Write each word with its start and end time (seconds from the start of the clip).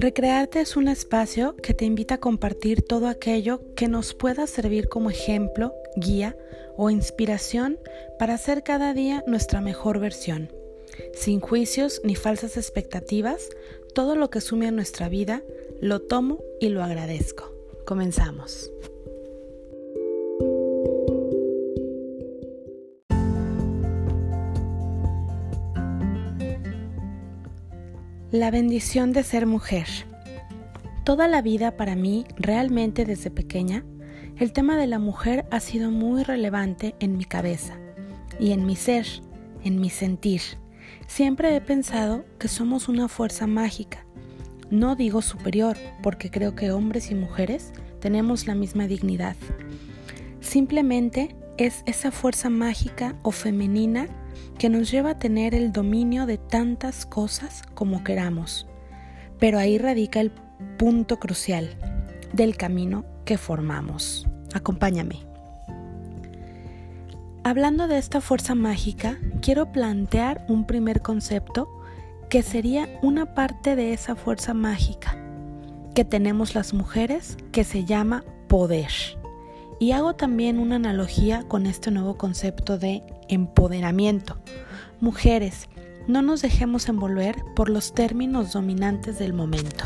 Recrearte 0.00 0.62
es 0.62 0.78
un 0.78 0.88
espacio 0.88 1.54
que 1.56 1.74
te 1.74 1.84
invita 1.84 2.14
a 2.14 2.20
compartir 2.20 2.80
todo 2.80 3.06
aquello 3.06 3.60
que 3.76 3.86
nos 3.86 4.14
pueda 4.14 4.46
servir 4.46 4.88
como 4.88 5.10
ejemplo, 5.10 5.74
guía 5.94 6.38
o 6.78 6.88
inspiración 6.88 7.78
para 8.18 8.32
hacer 8.32 8.62
cada 8.62 8.94
día 8.94 9.22
nuestra 9.26 9.60
mejor 9.60 9.98
versión. 9.98 10.50
Sin 11.12 11.40
juicios 11.40 12.00
ni 12.02 12.14
falsas 12.14 12.56
expectativas, 12.56 13.50
todo 13.92 14.16
lo 14.16 14.30
que 14.30 14.40
sume 14.40 14.68
a 14.68 14.70
nuestra 14.70 15.10
vida 15.10 15.42
lo 15.82 16.00
tomo 16.00 16.42
y 16.62 16.70
lo 16.70 16.82
agradezco. 16.82 17.52
Comenzamos. 17.84 18.72
La 28.32 28.52
bendición 28.52 29.12
de 29.12 29.24
ser 29.24 29.44
mujer. 29.44 29.88
Toda 31.02 31.26
la 31.26 31.42
vida 31.42 31.76
para 31.76 31.96
mí, 31.96 32.24
realmente 32.36 33.04
desde 33.04 33.28
pequeña, 33.28 33.84
el 34.38 34.52
tema 34.52 34.76
de 34.76 34.86
la 34.86 35.00
mujer 35.00 35.46
ha 35.50 35.58
sido 35.58 35.90
muy 35.90 36.22
relevante 36.22 36.94
en 37.00 37.16
mi 37.16 37.24
cabeza 37.24 37.76
y 38.38 38.52
en 38.52 38.66
mi 38.66 38.76
ser, 38.76 39.04
en 39.64 39.80
mi 39.80 39.90
sentir. 39.90 40.42
Siempre 41.08 41.56
he 41.56 41.60
pensado 41.60 42.24
que 42.38 42.46
somos 42.46 42.88
una 42.88 43.08
fuerza 43.08 43.48
mágica. 43.48 44.06
No 44.70 44.94
digo 44.94 45.22
superior, 45.22 45.76
porque 46.00 46.30
creo 46.30 46.54
que 46.54 46.70
hombres 46.70 47.10
y 47.10 47.16
mujeres 47.16 47.72
tenemos 47.98 48.46
la 48.46 48.54
misma 48.54 48.86
dignidad. 48.86 49.34
Simplemente 50.38 51.34
es 51.58 51.82
esa 51.84 52.12
fuerza 52.12 52.48
mágica 52.48 53.16
o 53.24 53.32
femenina 53.32 54.06
que 54.58 54.68
nos 54.68 54.90
lleva 54.90 55.10
a 55.10 55.18
tener 55.18 55.54
el 55.54 55.72
dominio 55.72 56.26
de 56.26 56.38
tantas 56.38 57.06
cosas 57.06 57.62
como 57.74 58.04
queramos. 58.04 58.66
Pero 59.38 59.58
ahí 59.58 59.78
radica 59.78 60.20
el 60.20 60.32
punto 60.78 61.18
crucial 61.18 61.76
del 62.32 62.56
camino 62.56 63.04
que 63.24 63.38
formamos. 63.38 64.26
Acompáñame. 64.52 65.20
Hablando 67.42 67.88
de 67.88 67.96
esta 67.96 68.20
fuerza 68.20 68.54
mágica, 68.54 69.18
quiero 69.40 69.72
plantear 69.72 70.44
un 70.48 70.66
primer 70.66 71.00
concepto 71.00 71.68
que 72.28 72.42
sería 72.42 72.88
una 73.02 73.34
parte 73.34 73.76
de 73.76 73.92
esa 73.92 74.14
fuerza 74.14 74.52
mágica 74.52 75.16
que 75.94 76.04
tenemos 76.04 76.54
las 76.54 76.74
mujeres 76.74 77.36
que 77.50 77.64
se 77.64 77.84
llama 77.84 78.24
poder. 78.48 78.90
Y 79.78 79.92
hago 79.92 80.14
también 80.14 80.58
una 80.58 80.76
analogía 80.76 81.44
con 81.48 81.66
este 81.66 81.90
nuevo 81.90 82.16
concepto 82.16 82.78
de 82.78 83.02
empoderamiento. 83.30 84.36
Mujeres, 85.00 85.68
no 86.06 86.22
nos 86.22 86.42
dejemos 86.42 86.88
envolver 86.88 87.36
por 87.54 87.70
los 87.70 87.94
términos 87.94 88.52
dominantes 88.52 89.18
del 89.18 89.32
momento. 89.32 89.84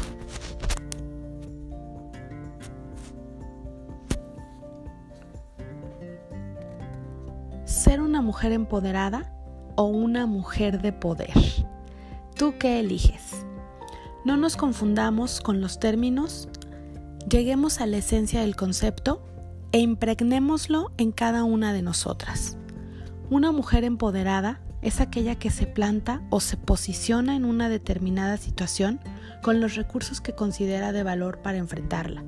Ser 7.64 8.00
una 8.00 8.22
mujer 8.22 8.52
empoderada 8.52 9.32
o 9.76 9.84
una 9.84 10.26
mujer 10.26 10.80
de 10.80 10.92
poder. 10.92 11.34
¿Tú 12.36 12.54
qué 12.58 12.80
eliges? 12.80 13.44
No 14.24 14.36
nos 14.36 14.56
confundamos 14.56 15.40
con 15.40 15.60
los 15.60 15.78
términos, 15.78 16.48
lleguemos 17.28 17.80
a 17.80 17.86
la 17.86 17.98
esencia 17.98 18.40
del 18.40 18.56
concepto 18.56 19.22
e 19.72 19.80
impregnémoslo 19.80 20.92
en 20.96 21.12
cada 21.12 21.44
una 21.44 21.72
de 21.72 21.82
nosotras. 21.82 22.56
Una 23.34 23.50
mujer 23.50 23.82
empoderada 23.82 24.60
es 24.80 25.00
aquella 25.00 25.34
que 25.34 25.50
se 25.50 25.66
planta 25.66 26.22
o 26.30 26.38
se 26.38 26.56
posiciona 26.56 27.34
en 27.34 27.44
una 27.44 27.68
determinada 27.68 28.36
situación 28.36 29.00
con 29.42 29.60
los 29.60 29.74
recursos 29.74 30.20
que 30.20 30.36
considera 30.36 30.92
de 30.92 31.02
valor 31.02 31.42
para 31.42 31.58
enfrentarla. 31.58 32.22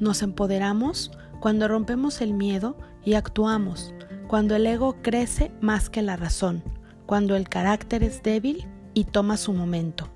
Nos 0.00 0.22
empoderamos 0.22 1.10
cuando 1.40 1.66
rompemos 1.66 2.20
el 2.20 2.32
miedo 2.32 2.78
y 3.04 3.14
actuamos, 3.14 3.92
cuando 4.28 4.54
el 4.54 4.68
ego 4.68 5.02
crece 5.02 5.50
más 5.60 5.90
que 5.90 6.00
la 6.00 6.14
razón, 6.14 6.62
cuando 7.06 7.34
el 7.34 7.48
carácter 7.48 8.04
es 8.04 8.22
débil 8.22 8.68
y 8.94 9.06
toma 9.06 9.36
su 9.36 9.52
momento. 9.52 10.06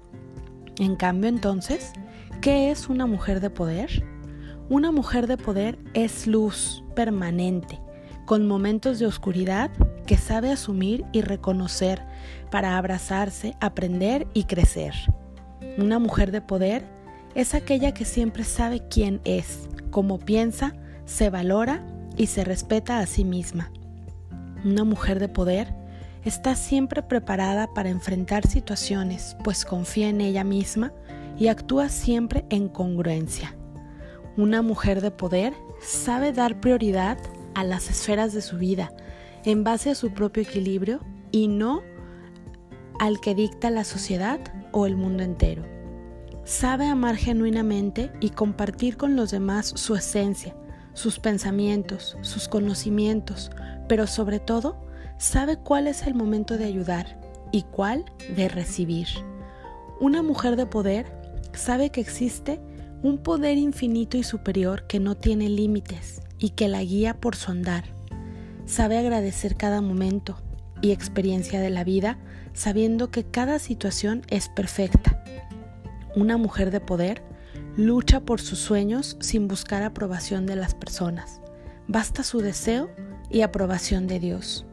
En 0.79 0.95
cambio 0.95 1.29
entonces, 1.29 1.93
¿qué 2.41 2.71
es 2.71 2.89
una 2.89 3.07
mujer 3.07 3.41
de 3.41 3.51
poder? 3.51 4.07
Una 4.69 4.93
mujer 4.93 5.27
de 5.27 5.39
poder 5.39 5.77
es 5.93 6.29
luz 6.29 6.85
permanente, 6.95 7.81
con 8.25 8.47
momentos 8.47 8.99
de 8.99 9.07
oscuridad 9.07 9.71
que 10.07 10.17
sabe 10.17 10.51
asumir 10.51 11.05
y 11.13 11.21
reconocer 11.23 12.03
para 12.51 12.79
abrazarse, 12.79 13.57
aprender 13.61 14.27
y 14.35 14.45
crecer. 14.45 14.95
Una 15.79 15.99
mujer 15.99 16.31
de 16.31 16.41
poder 16.41 16.85
es 17.35 17.55
aquella 17.55 17.93
que 17.93 18.05
siempre 18.05 18.45
sabe 18.45 18.87
quién 18.89 19.21
es, 19.25 19.69
cómo 19.91 20.19
piensa, 20.19 20.75
se 21.05 21.31
valora 21.31 21.85
y 22.17 22.27
se 22.27 22.45
respeta 22.45 23.01
a 23.01 23.07
sí 23.07 23.25
misma. 23.25 23.71
Una 24.65 24.85
mujer 24.85 25.19
de 25.19 25.29
poder 25.29 25.75
está 26.25 26.55
siempre 26.55 27.03
preparada 27.03 27.73
para 27.75 27.91
enfrentar 27.91 28.47
situaciones, 28.47 29.37
pues 29.45 29.65
confía 29.65 30.09
en 30.09 30.21
ella 30.21 30.45
misma 30.45 30.93
y 31.39 31.49
actúa 31.49 31.89
siempre 31.89 32.45
en 32.51 32.69
congruencia. 32.69 33.55
Una 34.37 34.63
mujer 34.63 35.01
de 35.01 35.11
poder 35.11 35.53
sabe 35.81 36.33
dar 36.33 36.61
prioridad 36.61 37.19
a 37.55 37.65
las 37.65 37.91
esferas 37.91 38.33
de 38.33 38.43
su 38.43 38.59
vida 38.59 38.93
en 39.45 39.65
base 39.65 39.91
a 39.91 39.95
su 39.95 40.13
propio 40.13 40.43
equilibrio 40.43 41.01
y 41.31 41.49
no 41.49 41.83
al 42.99 43.21
que 43.21 43.35
dicta 43.35 43.71
la 43.71 43.85
sociedad 43.85 44.41
o 44.73 44.87
el 44.87 44.97
mundo 44.97 45.23
entero. 45.23 45.65
Sabe 46.45 46.87
amar 46.87 47.17
genuinamente 47.17 48.13
y 48.21 48.31
compartir 48.31 48.97
con 48.97 49.17
los 49.17 49.31
demás 49.31 49.73
su 49.77 49.95
esencia, 49.95 50.55
sus 50.93 51.19
pensamientos, 51.19 52.17
sus 52.23 52.49
conocimientos, 52.49 53.51
pero 53.89 54.07
sobre 54.07 54.41
todo 54.41 54.77
sabe 55.19 55.57
cuál 55.57 55.87
es 55.87 56.07
el 56.07 56.15
momento 56.15 56.57
de 56.57 56.65
ayudar 56.65 57.19
y 57.51 57.63
cuál 57.63 58.05
de 58.37 58.49
recibir. 58.49 59.09
Una 60.01 60.23
mujer 60.23 60.57
de 60.57 60.67
poder 60.67 61.07
sabe 61.53 61.91
que 61.91 62.01
existe 62.01 62.61
un 63.03 63.19
poder 63.19 63.59
infinito 63.59 64.17
y 64.17 64.23
superior 64.23 64.87
que 64.87 65.01
no 65.01 65.15
tiene 65.15 65.49
límites 65.49 66.23
y 66.45 66.51
que 66.51 66.69
la 66.69 66.83
guía 66.83 67.19
por 67.19 67.37
su 67.37 67.51
andar. 67.51 67.85
Sabe 68.67 68.99
agradecer 68.99 69.57
cada 69.57 69.81
momento 69.81 70.37
y 70.83 70.93
experiencia 70.93 71.59
de 71.59 71.71
la 71.71 71.85
vida 71.85 72.19
sabiendo 72.53 73.11
que 73.11 73.25
cada 73.25 73.59
situación 73.59 74.21
es 74.29 74.51
perfecta. 74.51 75.25
Una 76.15 76.37
mujer 76.37 76.71
de 76.71 76.81
poder 76.81 77.23
lucha 77.79 78.21
por 78.21 78.43
sus 78.43 78.59
sueños 78.59 79.17
sin 79.21 79.49
buscar 79.49 79.83
aprobación 79.83 80.45
de 80.45 80.57
las 80.57 80.75
personas. 80.75 81.41
Basta 81.89 82.23
su 82.23 82.41
deseo 82.41 82.91
y 83.31 83.41
aprobación 83.41 84.07
de 84.07 84.21
Dios. 84.21 84.67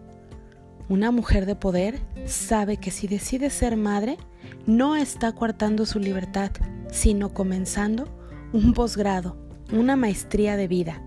Una 0.89 1.09
mujer 1.11 1.45
de 1.45 1.55
poder 1.55 2.01
sabe 2.25 2.75
que 2.75 2.91
si 2.91 3.07
decide 3.07 3.49
ser 3.49 3.77
madre, 3.77 4.17
no 4.65 4.97
está 4.97 5.31
coartando 5.31 5.85
su 5.85 5.99
libertad, 5.99 6.51
sino 6.91 7.33
comenzando 7.33 8.09
un 8.51 8.73
posgrado, 8.73 9.37
una 9.71 9.95
maestría 9.95 10.57
de 10.57 10.67
vida, 10.67 11.01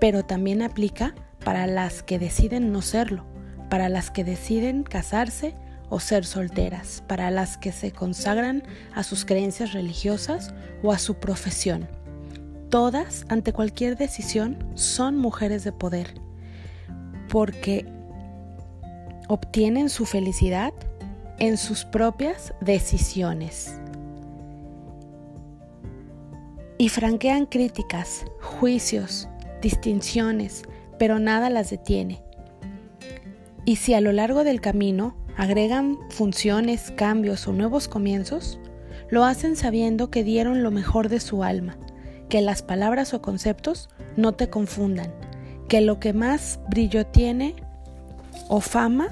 pero 0.00 0.24
también 0.24 0.62
aplica 0.62 1.14
para 1.44 1.66
las 1.66 2.02
que 2.02 2.18
deciden 2.18 2.72
no 2.72 2.82
serlo, 2.82 3.24
para 3.70 3.88
las 3.88 4.10
que 4.10 4.24
deciden 4.24 4.82
casarse 4.82 5.54
o 5.90 6.00
ser 6.00 6.24
solteras, 6.24 7.02
para 7.06 7.30
las 7.30 7.56
que 7.56 7.72
se 7.72 7.92
consagran 7.92 8.62
a 8.94 9.02
sus 9.02 9.24
creencias 9.24 9.72
religiosas 9.72 10.54
o 10.82 10.92
a 10.92 10.98
su 10.98 11.14
profesión. 11.14 11.88
Todas, 12.68 13.24
ante 13.28 13.52
cualquier 13.52 13.96
decisión, 13.96 14.58
son 14.74 15.16
mujeres 15.16 15.64
de 15.64 15.72
poder, 15.72 16.14
porque 17.28 17.86
obtienen 19.28 19.88
su 19.88 20.04
felicidad 20.04 20.72
en 21.38 21.56
sus 21.56 21.84
propias 21.84 22.52
decisiones 22.60 23.78
y 26.78 26.88
franquean 26.88 27.46
críticas, 27.46 28.24
juicios, 28.40 29.28
distinciones, 29.60 30.62
pero 30.98 31.18
nada 31.18 31.50
las 31.50 31.70
detiene. 31.70 32.22
Y 33.64 33.76
si 33.76 33.94
a 33.94 34.00
lo 34.00 34.12
largo 34.12 34.44
del 34.44 34.60
camino 34.60 35.16
agregan 35.36 35.98
funciones, 36.10 36.90
cambios 36.96 37.46
o 37.46 37.52
nuevos 37.52 37.86
comienzos, 37.88 38.58
lo 39.10 39.24
hacen 39.24 39.56
sabiendo 39.56 40.10
que 40.10 40.24
dieron 40.24 40.62
lo 40.62 40.70
mejor 40.70 41.08
de 41.08 41.20
su 41.20 41.44
alma, 41.44 41.76
que 42.28 42.40
las 42.40 42.62
palabras 42.62 43.14
o 43.14 43.22
conceptos 43.22 43.88
no 44.16 44.32
te 44.32 44.50
confundan, 44.50 45.12
que 45.68 45.80
lo 45.80 46.00
que 46.00 46.12
más 46.12 46.60
brillo 46.68 47.06
tiene 47.06 47.56
o 48.48 48.60
fama 48.60 49.08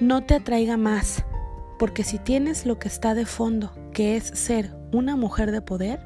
no 0.00 0.22
te 0.22 0.34
atraiga 0.34 0.76
más, 0.76 1.24
porque 1.78 2.02
si 2.02 2.18
tienes 2.18 2.66
lo 2.66 2.78
que 2.78 2.88
está 2.88 3.14
de 3.14 3.26
fondo, 3.26 3.72
que 3.92 4.16
es 4.16 4.24
ser 4.24 4.74
una 4.92 5.16
mujer 5.16 5.52
de 5.52 5.60
poder, 5.60 6.00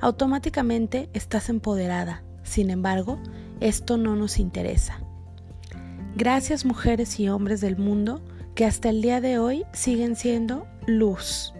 automáticamente 0.00 1.08
estás 1.12 1.48
empoderada. 1.48 2.22
Sin 2.42 2.70
embargo, 2.70 3.18
esto 3.60 3.96
no 3.96 4.16
nos 4.16 4.38
interesa. 4.38 5.00
Gracias 6.16 6.64
mujeres 6.64 7.20
y 7.20 7.28
hombres 7.28 7.60
del 7.60 7.76
mundo 7.76 8.22
que 8.54 8.64
hasta 8.64 8.88
el 8.88 9.02
día 9.02 9.20
de 9.20 9.38
hoy 9.38 9.64
siguen 9.72 10.16
siendo 10.16 10.66
luz. 10.86 11.52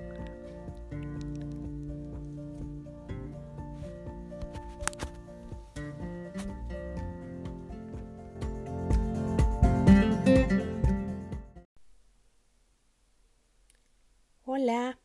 Hola, 14.45 14.99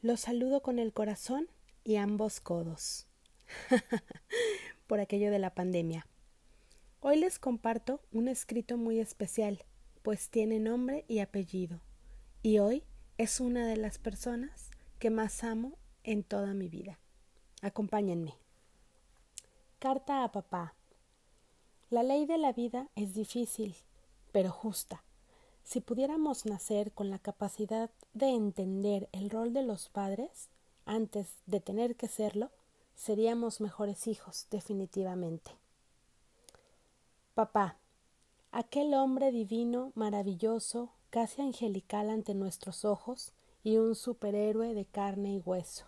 los 0.00 0.20
saludo 0.20 0.60
con 0.60 0.78
el 0.78 0.92
corazón 0.92 1.48
y 1.84 1.96
ambos 1.96 2.40
codos. 2.40 3.06
Por 4.86 5.00
aquello 5.00 5.30
de 5.30 5.38
la 5.38 5.54
pandemia. 5.54 6.06
Hoy 7.00 7.18
les 7.18 7.38
comparto 7.38 8.00
un 8.12 8.28
escrito 8.28 8.76
muy 8.76 9.00
especial, 9.00 9.64
pues 10.02 10.28
tiene 10.28 10.58
nombre 10.58 11.04
y 11.08 11.20
apellido, 11.20 11.80
y 12.42 12.58
hoy 12.58 12.84
es 13.18 13.40
una 13.40 13.66
de 13.66 13.76
las 13.76 13.98
personas 13.98 14.70
que 14.98 15.10
más 15.10 15.44
amo 15.44 15.78
en 16.04 16.22
toda 16.22 16.54
mi 16.54 16.68
vida. 16.68 16.98
Acompáñenme. 17.62 18.34
Carta 19.78 20.24
a 20.24 20.32
papá. 20.32 20.74
La 21.88 22.02
ley 22.02 22.26
de 22.26 22.38
la 22.38 22.52
vida 22.52 22.88
es 22.96 23.14
difícil, 23.14 23.74
pero 24.32 24.50
justa. 24.50 25.04
Si 25.64 25.80
pudiéramos 25.80 26.46
nacer 26.46 26.92
con 26.92 27.10
la 27.10 27.18
capacidad 27.18 27.90
de 28.12 28.28
entender 28.28 29.08
el 29.12 29.30
rol 29.30 29.52
de 29.52 29.62
los 29.62 29.88
padres 29.88 30.50
antes 30.90 31.28
de 31.46 31.60
tener 31.60 31.94
que 31.94 32.08
serlo, 32.08 32.50
seríamos 32.96 33.60
mejores 33.60 34.08
hijos, 34.08 34.48
definitivamente. 34.50 35.52
Papá, 37.34 37.76
aquel 38.50 38.92
hombre 38.94 39.30
divino, 39.30 39.92
maravilloso, 39.94 40.90
casi 41.10 41.42
angelical 41.42 42.10
ante 42.10 42.34
nuestros 42.34 42.84
ojos 42.84 43.32
y 43.62 43.76
un 43.76 43.94
superhéroe 43.94 44.74
de 44.74 44.84
carne 44.84 45.34
y 45.34 45.38
hueso, 45.38 45.84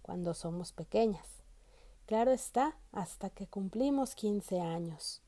cuando 0.00 0.32
somos 0.32 0.72
pequeñas. 0.72 1.26
Claro 2.06 2.30
está, 2.30 2.78
hasta 2.90 3.28
que 3.28 3.46
cumplimos 3.46 4.14
quince 4.14 4.60
años. 4.60 5.20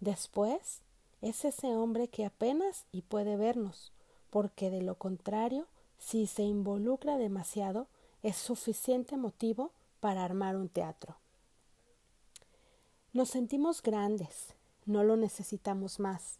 Después 0.00 0.82
es 1.22 1.46
ese 1.46 1.74
hombre 1.74 2.08
que 2.08 2.26
apenas 2.26 2.84
y 2.92 3.00
puede 3.00 3.38
vernos, 3.38 3.90
porque 4.28 4.68
de 4.68 4.82
lo 4.82 4.96
contrario, 4.96 5.66
si 5.98 6.26
se 6.26 6.42
involucra 6.42 7.16
demasiado, 7.16 7.86
es 8.24 8.36
suficiente 8.36 9.18
motivo 9.18 9.70
para 10.00 10.24
armar 10.24 10.56
un 10.56 10.70
teatro. 10.70 11.18
Nos 13.12 13.28
sentimos 13.28 13.82
grandes, 13.82 14.54
no 14.86 15.04
lo 15.04 15.16
necesitamos 15.16 16.00
más. 16.00 16.38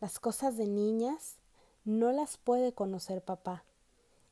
Las 0.00 0.18
cosas 0.18 0.56
de 0.56 0.66
niñas 0.66 1.36
no 1.84 2.10
las 2.10 2.38
puede 2.38 2.72
conocer 2.72 3.22
papá. 3.22 3.62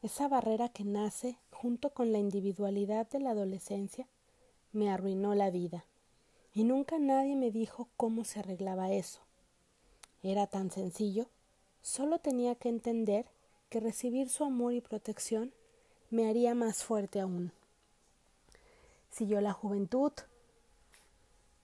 Esa 0.03 0.27
barrera 0.27 0.69
que 0.69 0.83
nace 0.83 1.39
junto 1.53 1.91
con 1.91 2.11
la 2.11 2.19
individualidad 2.19 3.09
de 3.09 3.21
la 3.21 3.31
adolescencia 3.31 4.09
me 4.73 4.91
arruinó 4.91 5.37
la 5.37 5.51
vida. 5.51 5.85
Y 6.53 6.65
nunca 6.65 6.99
nadie 6.99 7.37
me 7.37 7.53
dijo 7.53 7.89
cómo 7.97 8.25
se 8.25 8.41
arreglaba 8.41 8.91
eso. 8.91 9.21
Era 10.25 10.49
tan 10.49 10.73
sencillo, 10.73 11.29
solo 11.83 12.19
tenía 12.19 12.57
que 12.57 12.69
entender 12.69 13.27
que 13.69 13.79
recibir 13.79 14.29
su 14.29 14.43
amor 14.43 14.73
y 14.73 14.81
protección 14.81 15.53
me 16.11 16.29
haría 16.29 16.55
más 16.55 16.83
fuerte 16.85 17.21
aún. 17.21 17.53
Siguió 19.11 19.41
la 19.41 19.53
juventud, 19.53 20.13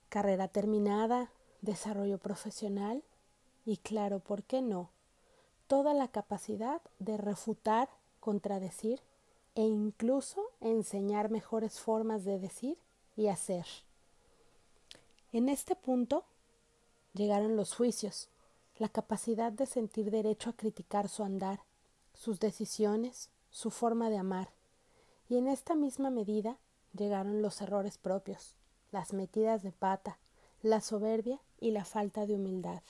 carrera 0.08 0.48
terminada, 0.48 1.30
desarrollo 1.62 2.18
profesional 2.18 3.02
y 3.64 3.78
claro, 3.78 4.20
¿por 4.20 4.44
qué 4.44 4.62
no? 4.62 4.90
Toda 5.66 5.94
la 5.94 6.08
capacidad 6.08 6.80
de 6.98 7.16
refutar, 7.16 7.88
contradecir 8.20 9.00
e 9.56 9.62
incluso 9.62 10.52
enseñar 10.60 11.30
mejores 11.30 11.80
formas 11.80 12.24
de 12.24 12.38
decir 12.38 12.78
y 13.16 13.28
hacer. 13.28 13.66
En 15.32 15.48
este 15.48 15.74
punto 15.74 16.24
llegaron 17.14 17.56
los 17.56 17.74
juicios, 17.74 18.28
la 18.78 18.88
capacidad 18.88 19.50
de 19.50 19.66
sentir 19.66 20.10
derecho 20.10 20.50
a 20.50 20.52
criticar 20.52 21.08
su 21.08 21.24
andar, 21.24 21.60
sus 22.14 22.38
decisiones, 22.38 23.30
su 23.56 23.70
forma 23.70 24.10
de 24.10 24.18
amar, 24.18 24.50
y 25.30 25.38
en 25.38 25.48
esta 25.48 25.74
misma 25.74 26.10
medida 26.10 26.58
llegaron 26.92 27.40
los 27.40 27.62
errores 27.62 27.96
propios, 27.96 28.54
las 28.92 29.14
metidas 29.14 29.62
de 29.62 29.72
pata, 29.72 30.18
la 30.60 30.82
soberbia 30.82 31.40
y 31.58 31.70
la 31.70 31.86
falta 31.86 32.26
de 32.26 32.34
humildad, 32.34 32.82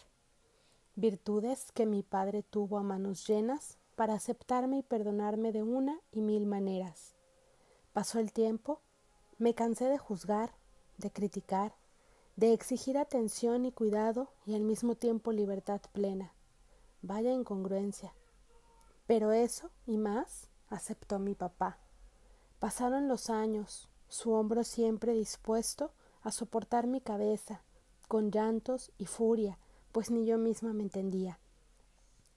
virtudes 0.97 1.71
que 1.71 1.87
mi 1.87 2.03
padre 2.03 2.43
tuvo 2.43 2.79
a 2.79 2.83
manos 2.83 3.29
llenas 3.29 3.79
para 3.95 4.15
aceptarme 4.15 4.79
y 4.79 4.83
perdonarme 4.83 5.53
de 5.53 5.63
una 5.63 6.01
y 6.11 6.21
mil 6.21 6.47
maneras. 6.47 7.15
Pasó 7.93 8.19
el 8.19 8.33
tiempo, 8.33 8.81
me 9.39 9.55
cansé 9.55 9.85
de 9.85 9.99
juzgar, 9.99 10.51
de 10.99 11.13
criticar, 11.13 11.77
de 12.35 12.53
exigir 12.53 12.99
atención 12.99 13.67
y 13.67 13.71
cuidado 13.71 14.33
y 14.47 14.57
al 14.57 14.65
mismo 14.65 14.97
tiempo 14.97 15.31
libertad 15.31 15.81
plena. 15.93 16.33
Vaya 17.03 17.31
incongruencia. 17.31 18.13
Pero 19.07 19.31
eso 19.31 19.71
y 19.87 19.97
más 19.99 20.51
aceptó 20.69 21.19
mi 21.19 21.35
papá. 21.35 21.79
Pasaron 22.59 23.09
los 23.09 23.31
años, 23.31 23.89
su 24.09 24.33
hombro 24.33 24.65
siempre 24.65 25.13
dispuesto 25.13 25.93
a 26.23 26.31
soportar 26.31 26.87
mi 26.87 27.01
cabeza, 27.01 27.63
con 28.09 28.31
llantos 28.31 28.93
y 28.99 29.07
furia, 29.07 29.59
pues 29.93 30.11
ni 30.11 30.27
yo 30.27 30.39
misma 30.39 30.73
me 30.73 30.83
entendía, 30.83 31.39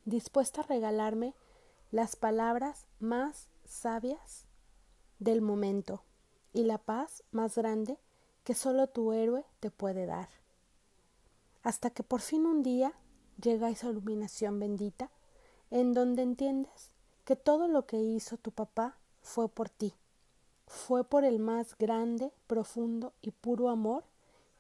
dispuesta 0.06 0.62
a 0.62 0.66
regalarme 0.66 1.36
las 1.92 2.16
palabras 2.16 2.88
más 3.00 3.50
sabias 3.66 4.46
del 5.20 5.42
momento 5.42 6.04
y 6.54 6.64
la 6.64 6.78
paz 6.78 7.24
más 7.31 7.56
grande 7.56 8.00
que 8.44 8.54
solo 8.54 8.88
tu 8.88 9.14
héroe 9.14 9.46
te 9.60 9.72
puede 9.72 10.06
dar. 10.06 10.30
Hasta 11.64 11.90
que 11.90 12.04
por 12.04 12.22
fin 12.22 12.46
un 12.46 12.64
día 12.64 12.94
llega 13.42 13.70
esa 13.70 13.90
iluminación 13.90 14.60
bendita 14.60 15.12
en 15.72 15.94
donde 15.94 16.24
entiendes 16.24 16.92
que 17.30 17.36
todo 17.36 17.68
lo 17.68 17.86
que 17.86 18.02
hizo 18.02 18.38
tu 18.38 18.50
papá 18.50 18.98
fue 19.22 19.50
por 19.50 19.70
ti, 19.70 19.94
fue 20.66 21.04
por 21.04 21.24
el 21.24 21.38
más 21.38 21.78
grande, 21.78 22.31
profundo 22.48 23.14
y 23.22 23.30
puro 23.30 23.70
amor 23.70 24.04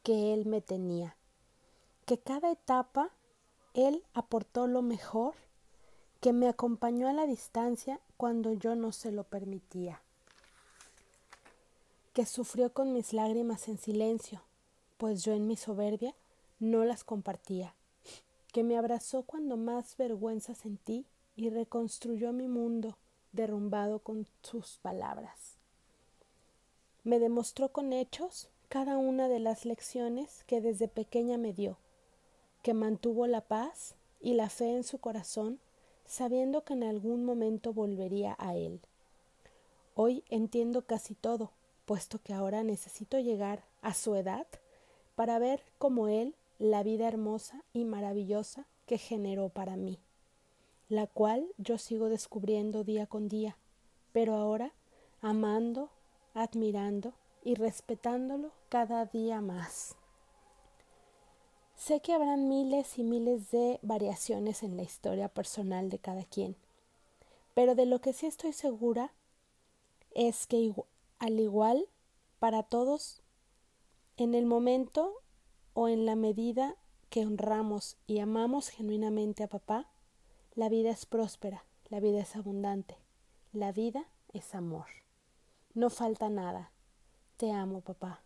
que 0.03 0.35
él 0.35 0.45
me 0.45 0.61
tenía, 0.61 1.15
que 2.05 2.19
cada 2.19 2.51
etapa 2.51 3.09
él 3.73 4.03
aportó 4.13 4.67
lo 4.67 4.83
mejor, 4.83 5.33
que 6.21 6.31
me 6.31 6.47
acompañó 6.47 7.07
a 7.07 7.13
la 7.13 7.25
distancia 7.25 7.99
cuando 8.17 8.53
yo 8.53 8.75
no 8.75 8.91
se 8.91 9.11
lo 9.11 9.23
permitía. 9.23 10.03
Que 12.13 12.27
sufrió 12.27 12.71
con 12.71 12.93
mis 12.93 13.13
lágrimas 13.13 13.67
en 13.67 13.79
silencio, 13.79 14.43
pues 14.99 15.23
yo 15.23 15.33
en 15.33 15.47
mi 15.47 15.57
soberbia 15.57 16.13
no 16.59 16.85
las 16.85 17.03
compartía, 17.03 17.73
que 18.53 18.61
me 18.63 18.77
abrazó 18.77 19.23
cuando 19.23 19.57
más 19.57 19.97
vergüenza 19.97 20.53
sentí 20.53 21.07
y 21.39 21.49
reconstruyó 21.49 22.33
mi 22.33 22.49
mundo 22.49 22.97
derrumbado 23.31 23.99
con 23.99 24.27
sus 24.41 24.77
palabras. 24.79 25.55
Me 27.05 27.17
demostró 27.17 27.69
con 27.69 27.93
hechos 27.93 28.49
cada 28.67 28.97
una 28.97 29.29
de 29.29 29.39
las 29.39 29.63
lecciones 29.63 30.43
que 30.47 30.59
desde 30.59 30.89
pequeña 30.89 31.37
me 31.37 31.53
dio, 31.53 31.77
que 32.61 32.73
mantuvo 32.73 33.25
la 33.25 33.39
paz 33.39 33.95
y 34.19 34.33
la 34.33 34.49
fe 34.49 34.75
en 34.75 34.83
su 34.83 34.97
corazón, 34.97 35.61
sabiendo 36.05 36.65
que 36.65 36.73
en 36.73 36.83
algún 36.83 37.23
momento 37.23 37.71
volvería 37.71 38.35
a 38.37 38.57
él. 38.57 38.81
Hoy 39.95 40.25
entiendo 40.27 40.81
casi 40.81 41.15
todo, 41.15 41.51
puesto 41.85 42.19
que 42.19 42.33
ahora 42.33 42.63
necesito 42.63 43.17
llegar 43.17 43.63
a 43.81 43.93
su 43.93 44.13
edad 44.15 44.45
para 45.15 45.39
ver 45.39 45.63
como 45.77 46.09
él 46.09 46.35
la 46.57 46.83
vida 46.83 47.07
hermosa 47.07 47.63
y 47.71 47.85
maravillosa 47.85 48.65
que 48.85 48.97
generó 48.97 49.47
para 49.47 49.77
mí, 49.77 49.99
la 50.89 51.07
cual 51.07 51.47
yo 51.57 51.77
sigo 51.77 52.09
descubriendo 52.09 52.83
día 52.83 53.05
con 53.05 53.29
día, 53.29 53.57
pero 54.11 54.35
ahora 54.35 54.73
amando, 55.21 55.89
admirando 56.33 57.13
y 57.43 57.55
respetándolo 57.55 58.51
cada 58.69 59.05
día 59.05 59.39
más. 59.39 59.95
Sé 61.75 62.01
que 62.01 62.13
habrán 62.13 62.49
miles 62.49 62.97
y 62.97 63.03
miles 63.03 63.51
de 63.51 63.79
variaciones 63.81 64.63
en 64.63 64.75
la 64.75 64.83
historia 64.83 65.29
personal 65.29 65.89
de 65.89 65.99
cada 65.99 66.23
quien, 66.23 66.57
pero 67.53 67.75
de 67.75 67.85
lo 67.85 68.01
que 68.01 68.11
sí 68.11 68.25
estoy 68.25 68.51
segura 68.51 69.13
es 70.13 70.47
que 70.47 70.73
al 71.19 71.39
igual 71.39 71.87
para 72.39 72.63
todos, 72.63 73.21
en 74.17 74.33
el 74.33 74.45
momento 74.45 75.13
o 75.73 75.87
en 75.87 76.05
la 76.05 76.15
medida 76.15 76.75
que 77.09 77.25
honramos 77.25 77.97
y 78.07 78.19
amamos 78.19 78.69
genuinamente 78.69 79.43
a 79.43 79.47
papá, 79.47 79.89
la 80.55 80.69
vida 80.69 80.89
es 80.89 81.05
próspera, 81.05 81.65
la 81.89 81.99
vida 81.99 82.19
es 82.19 82.35
abundante, 82.35 82.97
la 83.51 83.71
vida 83.71 84.05
es 84.33 84.55
amor. 84.55 84.87
No 85.73 85.89
falta 85.89 86.29
nada. 86.29 86.71
Te 87.37 87.51
amo, 87.51 87.81
papá. 87.81 88.21